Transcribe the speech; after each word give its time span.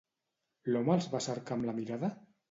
L'home 0.75 0.93
els 0.99 1.07
va 1.11 1.21
cercar 1.25 1.57
amb 1.57 1.67
la 1.71 1.75
mirada? 1.81 2.11